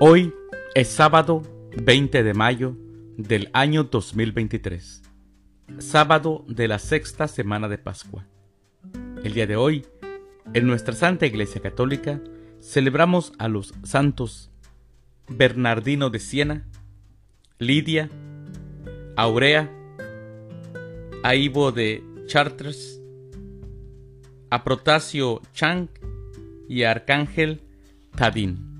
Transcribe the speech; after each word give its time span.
Hoy 0.00 0.34
es 0.74 0.88
sábado 0.88 1.42
20 1.80 2.24
de 2.24 2.34
mayo 2.34 2.76
del 3.16 3.48
año 3.52 3.84
2023, 3.84 5.02
sábado 5.78 6.44
de 6.48 6.66
la 6.66 6.80
sexta 6.80 7.28
semana 7.28 7.68
de 7.68 7.78
Pascua. 7.78 8.26
El 9.22 9.34
día 9.34 9.46
de 9.46 9.54
hoy, 9.54 9.86
en 10.52 10.66
nuestra 10.66 10.96
Santa 10.96 11.26
Iglesia 11.26 11.62
Católica, 11.62 12.20
celebramos 12.60 13.34
a 13.38 13.46
los 13.46 13.72
santos 13.84 14.50
Bernardino 15.28 16.10
de 16.10 16.18
Siena, 16.18 16.66
Lidia, 17.60 18.10
Aurea, 19.14 19.70
Aibo 21.22 21.70
de 21.70 22.02
Chartres, 22.26 23.00
a 24.50 24.64
Protasio 24.64 25.40
Chang 25.52 25.88
y 26.68 26.82
Arcángel 26.82 27.60
Tadín. 28.16 28.73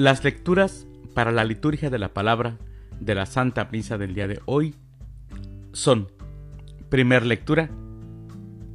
Las 0.00 0.24
lecturas 0.24 0.86
para 1.12 1.30
la 1.30 1.44
liturgia 1.44 1.90
de 1.90 1.98
la 1.98 2.14
palabra 2.14 2.56
de 3.00 3.14
la 3.14 3.26
Santa 3.26 3.68
Misa 3.70 3.98
del 3.98 4.14
día 4.14 4.26
de 4.26 4.40
hoy 4.46 4.74
son, 5.74 6.10
primer 6.88 7.26
lectura, 7.26 7.68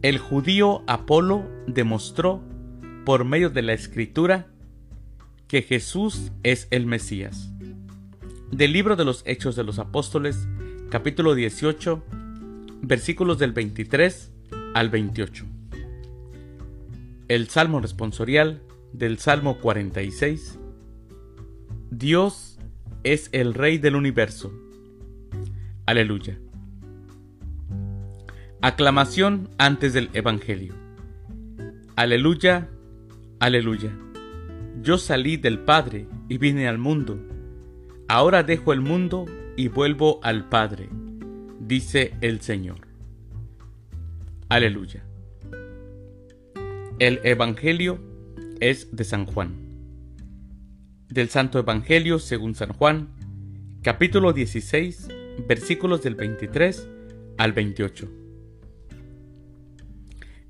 el 0.00 0.16
judío 0.16 0.82
Apolo 0.86 1.44
demostró 1.66 2.40
por 3.04 3.26
medio 3.26 3.50
de 3.50 3.60
la 3.60 3.74
escritura 3.74 4.46
que 5.46 5.60
Jesús 5.60 6.32
es 6.42 6.68
el 6.70 6.86
Mesías. 6.86 7.50
Del 8.50 8.72
libro 8.72 8.96
de 8.96 9.04
los 9.04 9.22
Hechos 9.26 9.56
de 9.56 9.64
los 9.64 9.78
Apóstoles, 9.78 10.48
capítulo 10.88 11.34
18, 11.34 12.02
versículos 12.80 13.38
del 13.38 13.52
23 13.52 14.32
al 14.72 14.88
28. 14.88 15.44
El 17.28 17.50
Salmo 17.50 17.78
responsorial 17.78 18.62
del 18.94 19.18
Salmo 19.18 19.58
46 19.58 20.60
Dios 22.00 22.58
es 23.04 23.28
el 23.32 23.52
Rey 23.52 23.76
del 23.76 23.94
universo. 23.94 24.50
Aleluya. 25.84 26.40
Aclamación 28.62 29.50
antes 29.58 29.92
del 29.92 30.08
Evangelio. 30.14 30.72
Aleluya, 31.96 32.70
aleluya. 33.38 33.94
Yo 34.80 34.96
salí 34.96 35.36
del 35.36 35.58
Padre 35.58 36.06
y 36.30 36.38
vine 36.38 36.68
al 36.68 36.78
mundo. 36.78 37.20
Ahora 38.08 38.44
dejo 38.44 38.72
el 38.72 38.80
mundo 38.80 39.26
y 39.58 39.68
vuelvo 39.68 40.20
al 40.22 40.48
Padre, 40.48 40.88
dice 41.60 42.14
el 42.22 42.40
Señor. 42.40 42.88
Aleluya. 44.48 45.04
El 46.98 47.20
Evangelio 47.24 48.00
es 48.58 48.96
de 48.96 49.04
San 49.04 49.26
Juan 49.26 49.69
del 51.10 51.28
Santo 51.28 51.58
Evangelio 51.58 52.20
según 52.20 52.54
San 52.54 52.72
Juan, 52.72 53.08
capítulo 53.82 54.32
16, 54.32 55.08
versículos 55.48 56.02
del 56.02 56.14
23 56.14 56.88
al 57.36 57.52
28. 57.52 58.08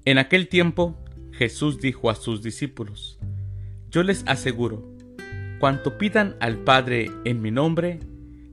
En 0.05 0.19
aquel 0.19 0.49
tiempo 0.49 0.99
Jesús 1.33 1.81
dijo 1.81 2.11
a 2.11 2.15
sus 2.15 2.43
discípulos, 2.43 3.19
Yo 3.91 4.03
les 4.03 4.23
aseguro, 4.27 4.97
cuanto 5.59 5.97
pidan 5.97 6.37
al 6.41 6.59
Padre 6.59 7.11
en 7.25 7.41
mi 7.41 7.51
nombre, 7.51 7.99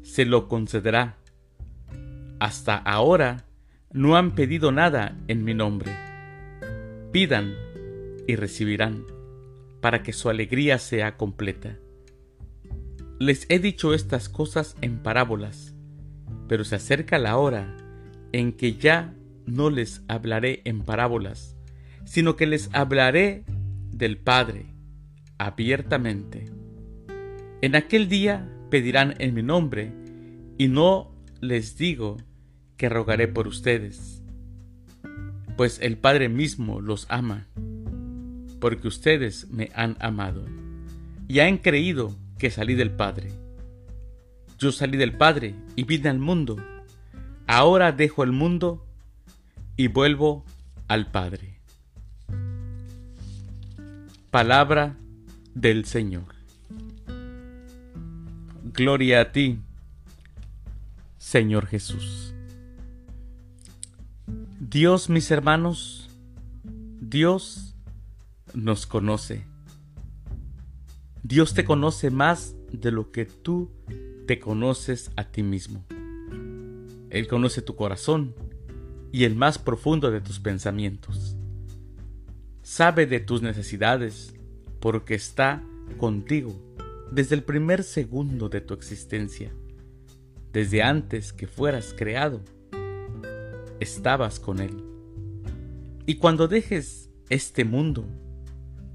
se 0.03 0.23
lo 0.25 0.47
concederá. 0.47 1.17
Hasta 2.39 2.77
ahora 2.77 3.43
no 3.91 4.15
han 4.15 4.31
pedido 4.31 4.71
nada 4.71 5.17
en 5.27 5.43
mi 5.43 5.53
nombre. 5.53 5.91
Pidan 7.11 7.53
y 8.27 8.35
recibirán, 8.37 9.05
para 9.81 10.03
que 10.03 10.13
su 10.13 10.29
alegría 10.29 10.77
sea 10.77 11.17
completa. 11.17 11.77
Les 13.19 13.47
he 13.49 13.57
dicho 13.57 13.95
estas 13.95 14.29
cosas 14.29 14.75
en 14.81 14.99
parábolas, 14.99 15.73
pero 16.47 16.63
se 16.63 16.75
acerca 16.75 17.17
la 17.17 17.37
hora 17.37 17.75
en 18.31 18.53
que 18.53 18.73
ya 18.73 19.15
no 19.47 19.71
les 19.71 20.03
hablaré 20.07 20.61
en 20.65 20.83
parábolas, 20.83 21.57
sino 22.05 22.35
que 22.35 22.45
les 22.45 22.69
hablaré 22.73 23.43
del 23.91 24.17
Padre 24.17 24.67
abiertamente. 25.39 26.45
En 27.61 27.75
aquel 27.75 28.07
día 28.07 28.47
pedirán 28.69 29.15
en 29.17 29.33
mi 29.33 29.41
nombre, 29.41 29.91
y 30.59 30.67
no 30.67 31.11
les 31.41 31.75
digo 31.75 32.17
que 32.77 32.87
rogaré 32.87 33.27
por 33.27 33.47
ustedes, 33.47 34.21
pues 35.55 35.79
el 35.81 35.97
Padre 35.97 36.29
mismo 36.29 36.81
los 36.81 37.07
ama, 37.09 37.47
porque 38.59 38.87
ustedes 38.87 39.49
me 39.49 39.71
han 39.73 39.97
amado, 39.99 40.45
y 41.27 41.39
han 41.39 41.57
creído 41.57 42.15
que 42.37 42.51
salí 42.51 42.75
del 42.75 42.91
Padre. 42.91 43.31
Yo 44.59 44.71
salí 44.71 44.97
del 44.97 45.15
Padre 45.15 45.55
y 45.75 45.83
vine 45.83 46.09
al 46.09 46.19
mundo. 46.19 46.57
Ahora 47.45 47.91
dejo 47.91 48.23
el 48.23 48.31
mundo 48.31 48.85
y 49.75 49.87
vuelvo 49.87 50.43
al 50.87 51.11
Padre. 51.11 51.59
Palabra 54.31 54.97
del 55.53 55.85
Señor. 55.85 56.35
Gloria 58.73 59.21
a 59.21 59.31
ti, 59.31 59.59
Señor 61.17 61.67
Jesús. 61.67 62.33
Dios, 64.59 65.09
mis 65.09 65.31
hermanos, 65.31 66.09
Dios 66.99 67.75
nos 68.53 68.85
conoce 68.85 69.45
Dios 71.23 71.53
te 71.53 71.65
conoce 71.65 72.09
más 72.09 72.55
de 72.71 72.91
lo 72.91 73.11
que 73.11 73.25
tú 73.25 73.71
te 74.27 74.39
conoces 74.39 75.11
a 75.15 75.31
ti 75.31 75.43
mismo. 75.43 75.85
Él 77.09 77.27
conoce 77.27 77.61
tu 77.61 77.75
corazón 77.75 78.35
y 79.11 79.23
el 79.23 79.35
más 79.35 79.57
profundo 79.57 80.11
de 80.11 80.21
tus 80.21 80.39
pensamientos. 80.39 81.37
Sabe 82.61 83.05
de 83.05 83.19
tus 83.19 83.41
necesidades 83.41 84.35
porque 84.79 85.15
está 85.15 85.63
contigo 85.97 86.53
desde 87.11 87.35
el 87.35 87.43
primer 87.43 87.83
segundo 87.83 88.49
de 88.49 88.61
tu 88.61 88.73
existencia. 88.73 89.53
Desde 90.51 90.83
antes 90.83 91.33
que 91.33 91.47
fueras 91.47 91.93
creado, 91.97 92.41
estabas 93.79 94.39
con 94.39 94.59
Él. 94.59 94.83
Y 96.05 96.15
cuando 96.15 96.47
dejes 96.47 97.09
este 97.29 97.65
mundo, 97.65 98.07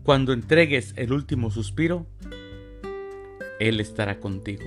cuando 0.02 0.32
entregues 0.32 0.92
el 0.96 1.12
último 1.12 1.50
suspiro, 1.50 2.06
Él 3.62 3.78
estará 3.78 4.18
contigo. 4.18 4.64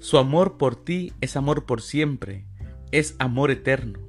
Su 0.00 0.18
amor 0.18 0.56
por 0.56 0.74
ti 0.74 1.12
es 1.20 1.36
amor 1.36 1.66
por 1.66 1.82
siempre, 1.82 2.44
es 2.90 3.14
amor 3.20 3.52
eterno. 3.52 4.00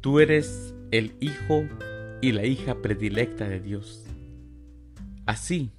Tú 0.00 0.20
eres 0.20 0.76
el 0.92 1.16
hijo 1.18 1.64
y 2.22 2.30
la 2.30 2.46
hija 2.46 2.80
predilecta 2.82 3.48
de 3.48 3.58
Dios. 3.58 4.06
Así, 5.26 5.72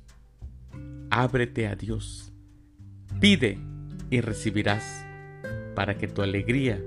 ábrete 1.10 1.68
a 1.68 1.76
Dios, 1.76 2.34
pide 3.22 3.58
y 4.10 4.20
recibirás 4.20 5.06
para 5.74 5.98
que 5.98 6.10
tu 6.10 6.22
alegría 6.22 6.84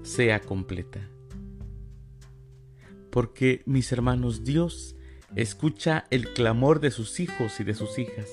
sea 0.00 0.40
completa. 0.40 1.10
Porque, 3.10 3.62
mis 3.66 3.92
hermanos, 3.92 4.44
Dios 4.44 4.96
Escucha 5.34 6.04
el 6.10 6.32
clamor 6.34 6.80
de 6.80 6.90
sus 6.90 7.18
hijos 7.18 7.58
y 7.58 7.64
de 7.64 7.74
sus 7.74 7.98
hijas. 7.98 8.28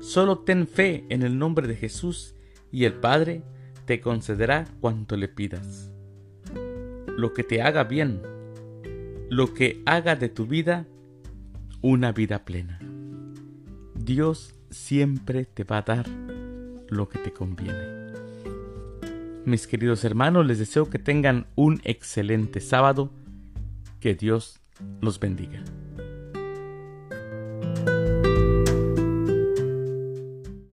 Solo 0.00 0.38
ten 0.38 0.68
fe 0.68 1.04
en 1.08 1.22
el 1.22 1.38
nombre 1.38 1.66
de 1.66 1.74
Jesús 1.74 2.34
y 2.70 2.84
el 2.84 2.94
Padre 2.94 3.42
te 3.86 4.00
concederá 4.00 4.66
cuanto 4.80 5.16
le 5.16 5.28
pidas. 5.28 5.90
Lo 7.16 7.34
que 7.34 7.42
te 7.42 7.60
haga 7.60 7.84
bien, 7.84 8.22
lo 9.30 9.52
que 9.52 9.82
haga 9.84 10.14
de 10.14 10.28
tu 10.28 10.46
vida 10.46 10.86
una 11.82 12.12
vida 12.12 12.44
plena. 12.44 12.78
Dios 13.94 14.54
siempre 14.70 15.44
te 15.44 15.64
va 15.64 15.78
a 15.78 15.82
dar 15.82 16.06
lo 16.88 17.08
que 17.08 17.18
te 17.18 17.32
conviene. 17.32 18.06
Mis 19.44 19.66
queridos 19.66 20.04
hermanos, 20.04 20.46
les 20.46 20.58
deseo 20.58 20.90
que 20.90 20.98
tengan 20.98 21.46
un 21.54 21.80
excelente 21.84 22.60
sábado. 22.60 23.12
Que 24.00 24.14
Dios 24.14 24.60
los 25.00 25.18
bendiga. 25.18 25.62